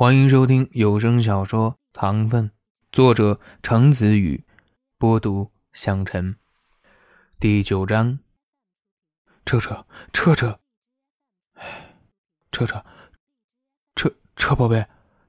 [0.00, 2.48] 欢迎收听有声小说《糖分》，
[2.90, 4.42] 作者程子宇，
[4.96, 6.36] 播读香尘。
[7.38, 8.18] 第九章。
[9.44, 10.58] 彻彻彻彻，
[11.52, 11.90] 哎，
[12.50, 12.82] 彻彻
[13.94, 14.86] 彻彻宝贝，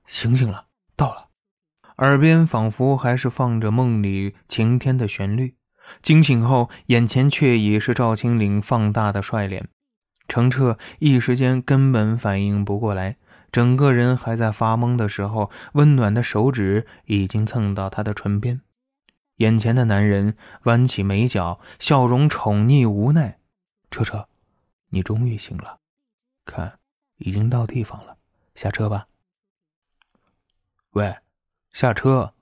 [0.07, 1.27] 醒醒了，到了。
[1.97, 5.53] 耳边仿佛还是放着梦里晴天的旋律。
[6.01, 9.67] 惊醒后，眼前却已是赵青岭放大的帅脸。
[10.29, 13.17] 程澈一时间根本反应不过来。
[13.51, 18.61] 整个人还在发懵的时候，温暖的手指已经蹭到他的唇边。
[19.37, 23.39] 眼前的男人弯起眉角，笑容宠溺无奈
[23.91, 24.27] ：“车车，
[24.89, 25.79] 你终于醒了，
[26.45, 26.79] 看，
[27.17, 28.17] 已经到地方了，
[28.55, 29.07] 下车吧。
[30.93, 31.15] ”“喂，
[31.71, 32.33] 下车？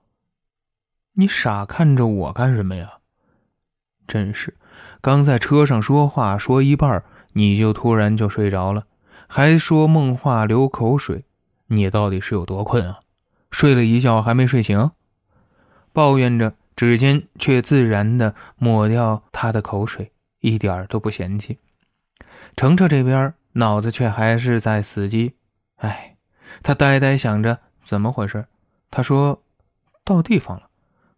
[1.14, 2.98] 你傻看着我干什么呀？
[4.06, 4.56] 真是，
[5.00, 7.02] 刚在车上说话说一半，
[7.32, 8.86] 你就突然就睡着了。”
[9.32, 11.24] 还说梦话流口水，
[11.68, 12.98] 你到底是有多困啊？
[13.52, 14.90] 睡了一觉还没睡醒？
[15.92, 21.60] 抱怨着，指尖却自然的抹掉他的口水，一点儿都不嫌弃。
[22.56, 25.34] 程澈这边脑子却还是在死机，
[25.76, 26.16] 哎，
[26.64, 28.44] 他呆呆想着怎么回事。
[28.90, 29.40] 他说
[30.02, 30.68] 到地方了，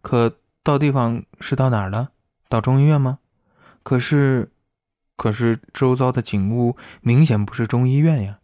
[0.03, 2.09] 可到地方是到哪儿了？
[2.47, 3.17] 到中医院吗？
[3.81, 4.51] 可是。
[5.23, 8.39] 可是周遭的景物明显不是中医院呀！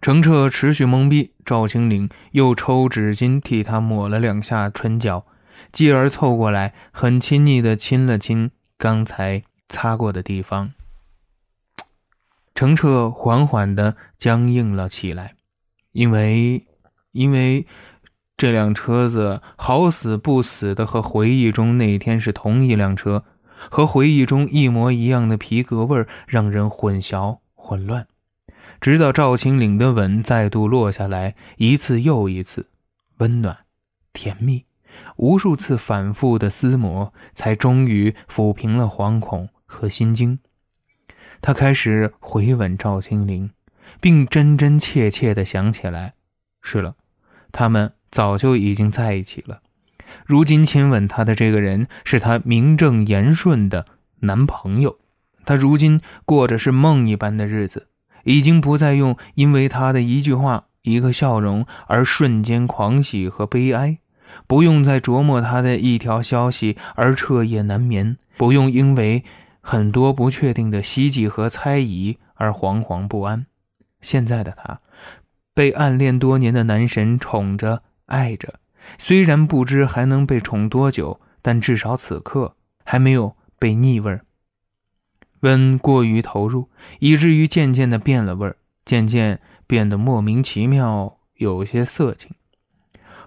[0.00, 5.26] 程澈持续懵逼，赵青岭又抽纸巾替他抹了两下唇角，
[5.72, 10.74] 继而凑过来，很亲昵地亲了亲刚才擦过的地方。
[12.54, 15.34] 程澈缓缓地僵硬了起来，
[15.90, 16.64] 因为，
[17.10, 17.66] 因为
[18.36, 23.24] 这辆车子好死不死的和回忆中那天是同一辆车。
[23.70, 28.06] 和回忆中一模一样的皮革味儿让人混淆混乱，
[28.80, 32.68] 直到赵青岭的吻再度落下来，一次又一次，
[33.18, 33.58] 温暖、
[34.12, 34.64] 甜蜜，
[35.16, 40.38] 无数次反复的撕磨，才终于抚平了惶恐和心惊。
[41.40, 43.50] 他开始回吻赵青岭，
[44.00, 46.14] 并真真切切地想起来：
[46.62, 46.96] 是了，
[47.52, 49.60] 他们早就已经在一起了。
[50.24, 53.86] 如今亲吻她的这个人是她名正言顺的
[54.20, 54.98] 男朋友，
[55.44, 57.88] 她如今过着是梦一般的日子，
[58.24, 63.98] 已经不再用因为他的一句话、一个笑容而瞬间狂喜和悲哀，
[64.46, 69.24] 不用再琢磨他的一条消息而彻夜难眠，不用因为
[69.60, 73.46] 很多不确定的希冀和猜疑而惶惶不安。
[74.00, 74.80] 现在的他，
[75.54, 78.54] 被暗恋多年的男神宠着、爱着。
[78.98, 84.22] 虽然不知还能被宠多久，但至少此刻还没有被腻味儿。
[85.40, 92.30] 温过于投入，以至于渐渐的变了味儿，渐渐变得莫名其妙，有些色情。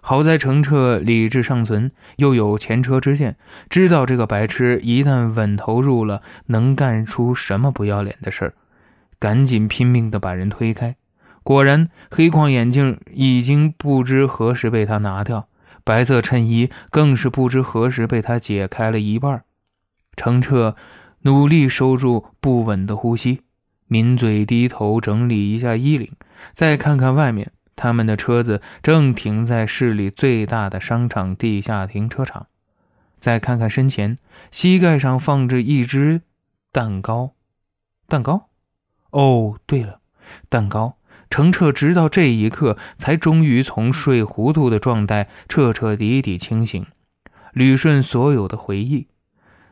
[0.02, 3.38] 好在程澈理智尚存，又有前车之鉴，
[3.70, 8.54] 知道这个白痴一旦稳投入了，能干出什么不要脸的事儿，
[9.20, 10.96] 赶紧拼命的把人推开。
[11.50, 15.48] 果然，黑框眼镜已经不知何时被他拿掉。
[15.84, 19.44] 白色衬衣更是不知何时被他解开了一半。
[20.16, 20.76] 程澈
[21.22, 23.42] 努力收住不稳的呼吸，
[23.88, 26.12] 抿嘴低头整理一下衣领，
[26.54, 32.46] 再看看外面，他们的车子正停在市里最大的商场地下停车场。
[33.20, 34.20] 再看看身前，
[34.52, 36.22] 膝盖上放着一只
[36.72, 37.32] 蛋糕。
[38.08, 38.50] 蛋糕？
[39.10, 40.00] 哦，对了，
[40.48, 40.98] 蛋糕。
[41.30, 46.86] 程澈直到这一刻，才终于从睡糊涂的状态彻彻底底清醒，
[47.54, 49.08] 捋顺所有的回忆。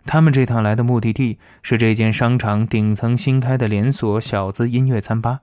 [0.05, 5.41] 他们这趟来的目的地是这间商场顶层新开的连锁小资音乐餐吧，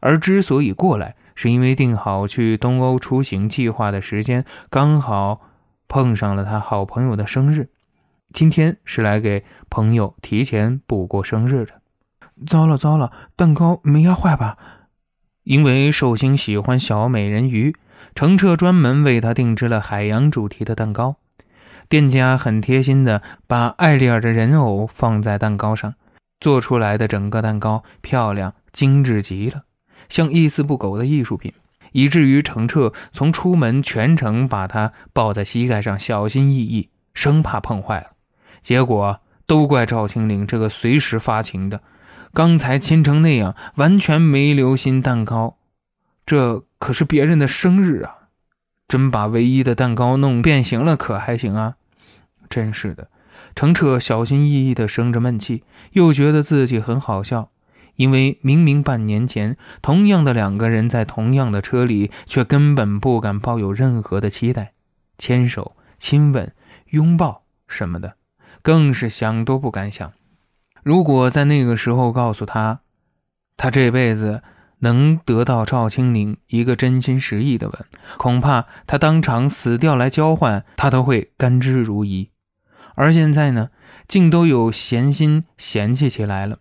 [0.00, 5.42] 而之所以过来，是因为定好去东欧出行计划的时间刚好
[5.86, 7.68] 碰上了他好朋友的生日。
[8.32, 11.72] 今天是来给朋友提前补过生日的。
[12.46, 14.56] 糟了糟了，蛋糕没压坏吧？
[15.44, 17.74] 因为寿星喜欢小美人鱼，
[18.14, 21.16] 程澈专门为他定制了海洋主题的蛋糕。
[21.88, 25.94] 店家很贴心的把艾丽尔的人偶放在蛋糕上，
[26.40, 29.62] 做出来的整个蛋糕漂亮精致极了，
[30.08, 31.52] 像一丝不苟的艺术品，
[31.90, 38.06] 以至于程澈从出门全程把它抱在膝盖上，小心翼翼，生怕碰坏了。
[38.62, 41.80] 结果都怪赵青岭这个随时发情的。
[42.34, 45.58] 刚才亲成那样，完全没留心蛋糕，
[46.24, 48.28] 这可是别人的生日啊！
[48.88, 51.76] 真把唯一的蛋糕弄变形了，可还行啊？
[52.48, 53.08] 真是的，
[53.54, 57.50] 程澈小心翼翼地生着闷气，又觉得自己很好笑，
[57.96, 64.72] 因为明明半年前同样的两个人在同样的车里，却根本不敢抱有任何的期待，
[65.18, 66.52] 牵手、亲吻、
[66.90, 68.14] 拥抱什么的，
[68.62, 70.12] 更是想都不敢想。
[70.82, 72.80] 如果在那个时候告诉他，
[73.56, 74.42] 他这辈子
[74.80, 77.84] 能得到赵青岭一个真心实意的吻，
[78.16, 82.28] 恐怕他当场死掉来交换，他都会甘之如饴。
[82.94, 83.70] 而现在呢，
[84.08, 86.58] 竟都有闲心嫌弃起来了。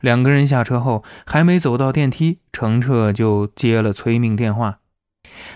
[0.00, 4.80] 两个人下车后，还没走到电梯，程澈就接了催命电话。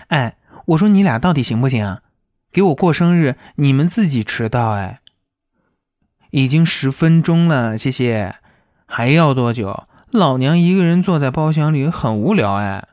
[0.07, 0.37] 哎，
[0.67, 2.01] 我说你俩到底行不行啊？
[2.51, 5.01] 给我过生日，你们自己迟到哎。
[6.37, 8.35] 已经十分钟了，谢谢。
[8.85, 9.87] 还要多久？
[10.11, 12.87] 老娘一个人坐在包厢里很无聊哎。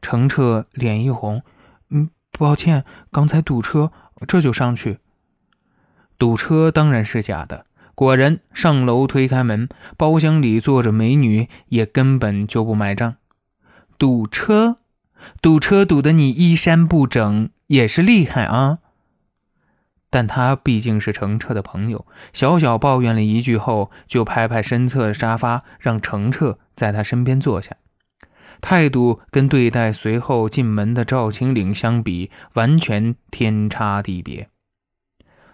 [0.00, 1.42] 程澈脸一红，
[1.90, 3.92] 嗯，抱歉，刚才堵车，
[4.26, 4.98] 这就上去。
[6.18, 7.64] 堵车当然是假的。
[7.94, 13.14] 果然，上楼推开门，包厢里坐着美女，也根本就不买账。
[13.96, 14.78] 堵车，
[15.40, 18.78] 堵车堵得你衣衫不整，也是厉害啊。
[20.12, 27.74] 但他毕竟是程澈的朋友，小小抱怨了一句后，就拍拍身侧的沙发，让程澈在他身边坐下。
[28.60, 34.50] 态度跟对待随后进门的赵青岭相比，完全天差地别。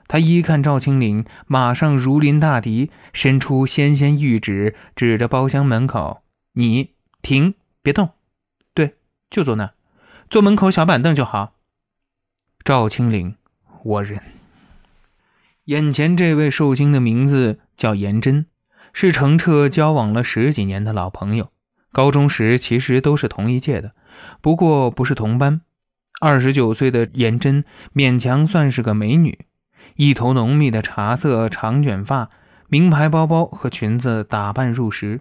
[0.09, 6.23] 他一看赵青岭，马上如临大敌，伸出纤纤玉指，指着包厢门口
[6.55, 8.11] ：“你停，别动，
[8.75, 8.97] 对，
[9.31, 9.71] 就坐那，
[10.29, 11.55] 坐门口小板凳就好。”
[12.65, 13.37] 赵青岭，
[13.85, 14.38] 我忍。
[15.69, 18.47] 眼前这位受惊的名字叫颜真，
[18.95, 21.51] 是程澈交往了十几年的老朋友，
[21.93, 23.93] 高中时其实都是同一届的，
[24.41, 25.61] 不过不是同班。
[26.23, 29.41] 二十九岁的颜真勉强算是个美女。
[29.97, 32.31] 一头浓密的茶色长卷发，
[32.69, 35.21] 名牌包包和裙子打扮入时，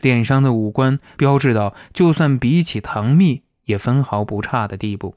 [0.00, 5.14] 脸上的五官标志到就算比起唐蜜也分毫不差的地步。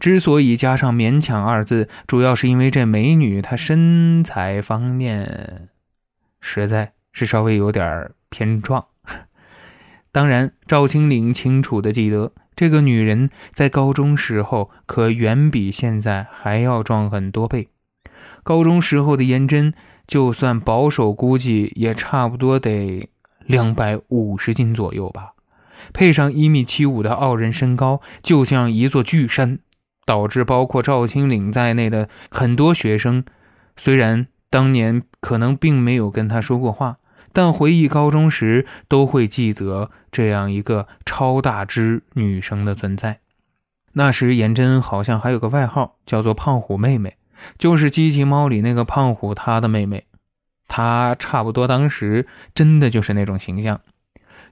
[0.00, 5.68] 之所以加上“勉强”二字，主要是因为这美女她身材方面
[6.40, 8.86] 实在是稍微有点偏壮。
[10.10, 17.68] 当然，赵青岭清楚的记得，这个女人在高中时候可远比现在还要壮很多倍。
[18.42, 19.72] 高中时候的颜真，
[20.06, 23.08] 就算保守估计，也差不多得
[23.46, 25.32] 两百五十斤左右吧。
[25.94, 29.58] 配上一米七五的傲人身高，就像一座巨山，
[30.12, 33.24] 导致包括赵青岭在内的很多学生，
[33.78, 36.98] 虽然当年可能并没有跟他说过话，
[37.32, 43.20] 但回忆高中时都会记得这样一个超大只女生的存在。
[43.94, 47.16] 那时颜真好像还有个外号，叫做“胖虎妹妹”。
[47.56, 50.04] 就是机器猫里那个胖虎，他的妹妹，
[50.68, 53.80] 她差不多当时真的就是那种形象。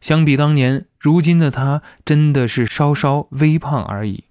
[0.00, 4.24] 相比当年，如今的她真的是稍稍微胖而已，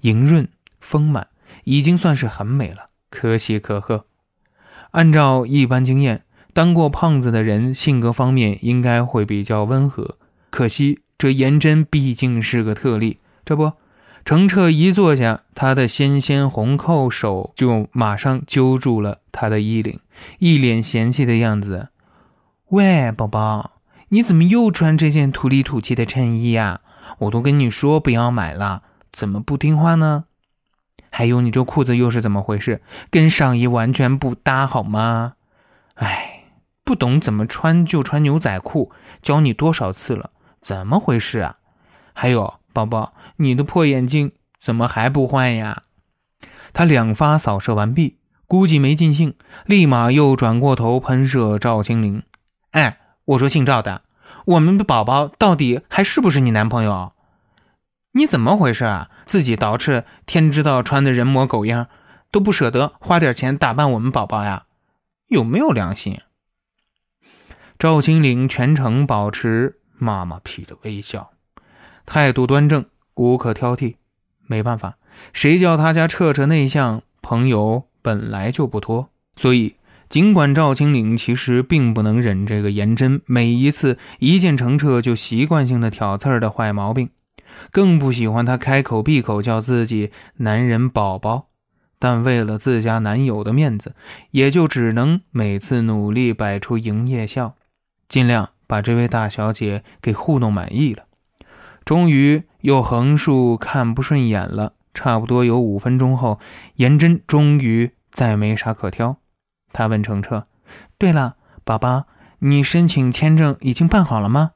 [0.00, 0.48] 莹润
[0.80, 1.28] 丰满，
[1.64, 4.06] 已经算是很美了，可喜可贺。
[4.92, 10.16] 按照一般经验，当过胖子的人性格方面应该会比较温和，
[10.50, 13.72] 可惜这颜真毕竟是个特例，这不。
[14.24, 20.00] 程澈一坐下，他的纤纤红扣手就马上揪住了他的衣领，
[20.38, 21.88] 一脸嫌弃的样子。
[22.68, 23.80] 喂，宝宝，
[24.10, 26.80] 你怎么又穿这件土里土气的衬衣呀？
[27.20, 30.24] 我都跟你说不要买了，怎么不听话呢？
[31.10, 32.82] 还有，你这裤子又是怎么回事？
[33.10, 35.34] 跟上衣完全不搭，好吗？
[35.94, 36.44] 哎，
[36.84, 40.30] 不懂怎么穿就穿牛仔裤，教你多少次了？
[40.60, 41.56] 怎么回事啊？
[42.12, 42.54] 还有。
[42.70, 45.82] 宝宝，你的破眼镜怎么还不换呀？
[46.72, 49.34] 他两发扫射完毕，估计没尽兴，
[49.66, 52.22] 立马又转过头喷射赵青林。
[52.70, 54.02] 哎，我说姓赵的，
[54.44, 57.10] 我们的宝宝到底还是不是你男朋友？
[58.18, 59.10] 你怎么回事啊？
[59.26, 61.86] 自己捯饬，天知道穿的人模狗样，
[62.32, 64.64] 都不舍得花点钱打扮我们宝宝呀？
[65.28, 66.18] 有没有良心？
[67.78, 71.30] 赵青林全程保持妈妈屁的微笑。
[72.06, 73.94] 态度端正，无可挑剔。
[74.48, 74.96] 没办法，
[75.32, 79.10] 谁叫他家彻彻内向，朋友本来就不多。
[79.36, 79.76] 所以，
[80.08, 87.10] 尽管赵青岭其实并不能忍这个颜真每一次一见程澈就习惯性的挑刺儿的坏毛病，
[87.70, 91.48] 更不喜欢他开口闭口叫自己男人宝宝，
[91.98, 93.94] 但为了自家男友的面子，
[94.30, 97.56] 也就只能每次努力摆出营业笑，
[98.08, 101.04] 尽量把这位大小姐给糊弄满意了。
[101.84, 106.38] 终于又横竖看不顺眼了，差不多有五分钟后，
[106.74, 109.16] 颜真终于再没啥可挑。
[109.72, 110.46] 他问程澈
[110.98, 112.04] ：“对了，宝宝，
[112.40, 114.52] 你申请签证已经办好了吗？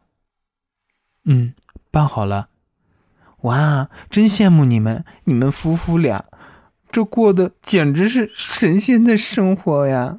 [1.25, 1.54] 嗯，
[1.90, 2.49] 办好了。
[3.42, 6.25] 哇，真羡慕你们，你们夫妇俩，
[6.90, 10.18] 这过的简直是神仙的生活呀！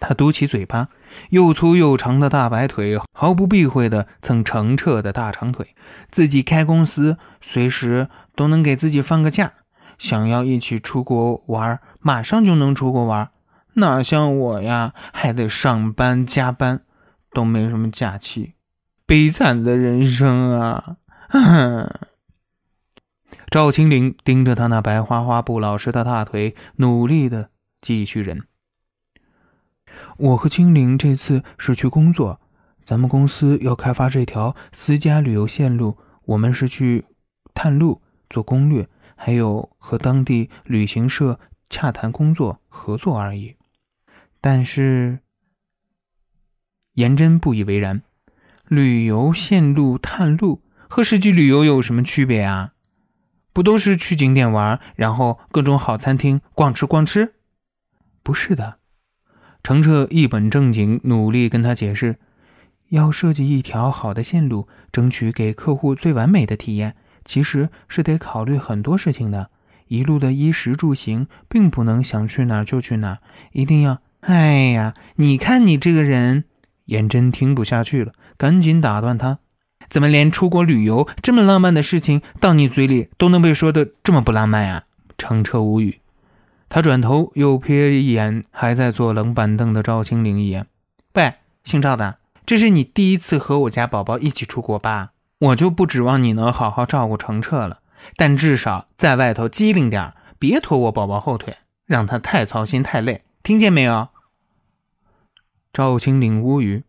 [0.00, 0.88] 他嘟起嘴巴，
[1.30, 5.74] 又粗又长的大白腿毫不避讳的蹭程澈的大长腿。
[6.10, 9.52] 自己开公司，随时都能给自己放个假。
[9.96, 13.30] 想要一起出国玩，马上就能出国玩。
[13.74, 16.82] 哪像我呀，还得上班加班，
[17.32, 18.54] 都没什么假期，
[19.06, 20.96] 悲惨的人生啊！
[23.50, 27.50] 赵青玲盯着他那白花花、不老实的大腿，努力的
[27.80, 28.44] 继续忍。
[30.16, 32.40] 我和青玲这次是去工作，
[32.84, 37.04] 咱们公司要开发这条私家旅游线路，我们是去
[37.52, 38.00] 探路、
[38.30, 43.56] 做攻略，还有和当地旅行社洽谈工作合作而已。
[44.40, 45.18] 但是，
[46.92, 48.02] 颜真不以为然，
[48.68, 50.62] 旅游线路探路
[50.94, 52.70] 和实际旅游有什么区别啊？
[53.52, 57.34] 不都是去景点玩，然后各种好餐厅逛吃逛吃？
[58.22, 58.76] 不是的。
[59.64, 62.14] 程澈一本正经努力跟他解释：
[62.90, 69.50] 要设计一条好的线路，争取给客户最完美的体验，其实是得考虑很多事情的。
[69.88, 73.18] 一路的衣食住行，并不能想去哪儿就去哪儿，
[73.50, 73.98] 一定要……
[74.20, 76.44] 哎呀，你看你这个人！
[76.84, 79.40] 颜真听不下去了，赶紧打断他：
[79.88, 84.84] 怎么连出国旅游这么浪漫的事情，到你嘴里都能被说的这么不浪漫呀？
[85.16, 86.00] 程澈无语。
[86.68, 90.66] 他转头又瞥一眼还在坐冷板凳的赵青玲一眼，
[91.12, 95.10] 喂，姓赵的，这是你第一次和我家宝宝一起出国吧？
[95.38, 97.78] 我就不指望你能好好照顾程澈了，
[98.16, 104.08] 但至少在外头机灵点别拖我宝宝后腿，让他太操心太累，听见没有？
[105.72, 106.82] 赵青玲无语。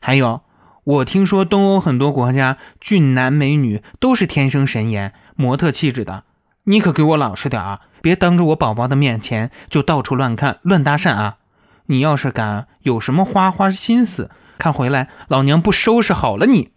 [0.00, 0.42] 还有，
[0.84, 6.24] 我听说东欧很多国家俊男美女都是天生神颜、模特气质的，
[6.64, 7.80] 你可给我老实点啊！
[8.02, 11.38] 别当着我宝宝的面前就到处乱看乱搭讪啊！
[11.86, 16.72] 你要是敢有什么花花心思，看回来老娘不收拾好了你！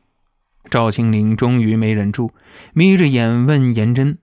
[0.70, 2.32] 赵青灵终于没忍住，
[2.74, 4.18] 眯着眼问颜真：“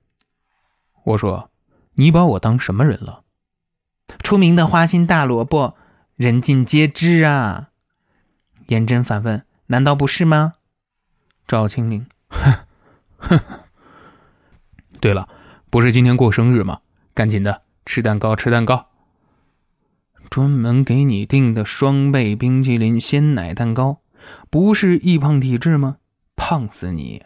[1.05, 1.51] 我说，
[1.95, 3.23] 你把我当什么人了？”
[4.23, 5.77] 出名的花心大萝卜，
[6.17, 7.69] 人尽皆知啊！
[8.67, 10.55] 颜真反问：“难道不是吗？”
[11.47, 12.55] 赵青玲：“哼，
[13.19, 13.41] 哼。
[15.01, 15.29] 对了，
[15.71, 16.81] 不是今天过生日吗？”
[17.15, 18.87] 赶紧的，吃蛋糕，吃蛋糕。
[20.31, 24.01] 专门给你订的双倍冰淇淋鲜奶蛋糕，
[24.51, 25.99] 不是易胖体质吗？
[26.35, 27.23] 胖死你！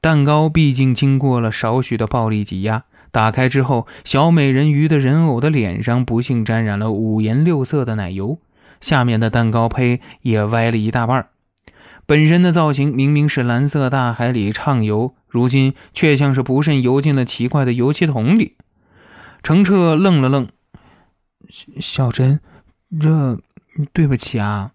[0.00, 8.38] 蛋糕毕竟经过了少许的暴力挤压，打开之后，小美人鱼的人偶的脸上不幸沾染了五颜六色的奶油，
[8.80, 11.28] 下面的蛋糕胚也歪了一大半。
[12.12, 18.56] 本身的造型明明是蓝色大海里畅游，如今却像是不慎游进了奇怪的油漆桶里。
[19.42, 20.46] 程澈愣了愣，
[21.80, 22.38] 小珍，
[23.00, 23.40] 这
[23.94, 24.72] 对不起啊。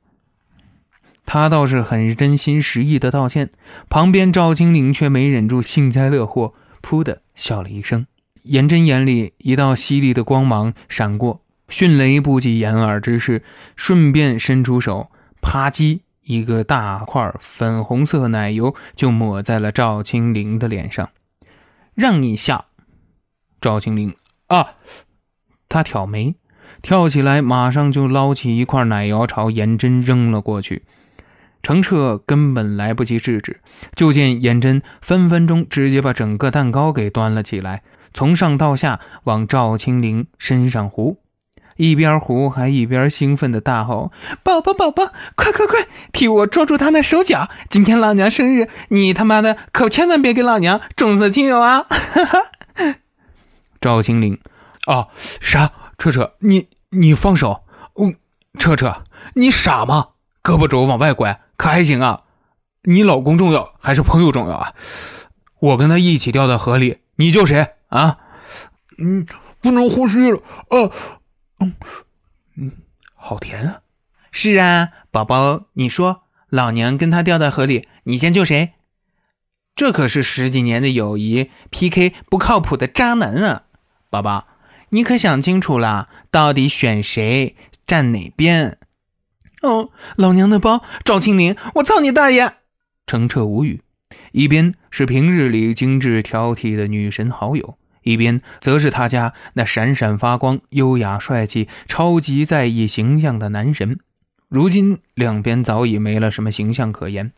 [1.27, 3.51] 他倒是很真心实意的道歉。
[3.87, 8.07] 旁边赵青玲却没忍住幸灾乐祸，噗的笑了一声。
[8.41, 13.43] 颜真眼里一道犀利的光芒闪过，迅雷不及掩耳之势，
[13.75, 21.09] 顺便伸出手，啪叽，一个大块粉红色奶油就抹在了赵青灵的脸上。
[21.95, 22.65] 让你笑，
[23.59, 24.15] 赵青灵。
[24.47, 24.75] 啊！
[25.67, 26.35] 他挑眉，
[26.81, 30.83] 跳起来，马上就捞起一块奶油朝颜真扔了过去。
[31.63, 33.59] 程澈根本来不及制止，
[33.93, 41.19] 就见颜真分分钟直接把整个蛋糕给端了起来，从上到下往赵青灵身上糊，
[41.77, 44.11] 一边胡还一边兴奋的大吼
[44.43, 47.49] ：“宝宝，宝宝，快快快，替我捉住他那手脚！
[47.69, 52.43] 今天老娘生日，你他妈的可千万别给老娘重色轻友啊！”哈哈。
[53.79, 54.39] 赵青林，
[54.85, 55.07] 啊，
[55.39, 55.71] 啥？
[55.97, 57.61] 彻彻，你你放手！
[57.95, 58.15] 嗯，
[58.59, 59.03] 彻彻，
[59.33, 60.09] 你傻吗？
[60.43, 62.21] 胳膊肘往外拐，可还行啊？
[62.83, 64.73] 你老公重要还是朋友重要啊？
[65.59, 68.17] 我跟他一起掉到河里，你救谁啊？
[68.99, 69.25] 嗯，
[69.59, 70.37] 不能呼吸了。
[70.69, 70.91] 啊，
[71.59, 71.73] 嗯
[72.55, 72.71] 嗯，
[73.15, 73.81] 好甜啊！
[74.31, 78.73] 是啊，宝宝，你说，老娘跟他掉到河里，你先救谁？
[79.75, 83.63] 这可是十几年的友谊，PK 不靠谱的渣男啊！
[84.09, 84.47] 宝宝，
[84.89, 88.77] 你可想清楚了，到底选谁，站哪边？
[89.61, 92.53] 哦，老娘的包，赵青林，我操你大爷！
[93.05, 93.81] 程澈无语，
[94.31, 103.99] 一边是平日里精致挑剔的女神好友，一边则是他家那闪闪发光、优雅帅气、超级在意形象的男神。
[104.47, 107.33] 如今两边早已没了什么形象可言，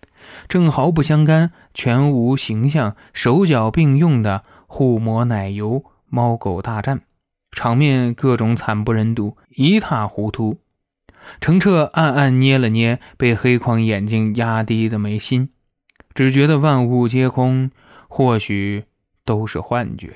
[0.48, 7.02] 正毫不相干、全无形象、手脚并用的互抹奶油猫狗大战，
[7.52, 10.60] 场面各种惨不忍睹，一塌糊涂。
[11.42, 15.50] 程澈暗暗捏了捏被黑框眼镜压低的眉心，
[16.14, 17.72] 只觉得万物皆空，
[18.08, 18.86] 或许
[19.26, 20.14] 都是幻觉。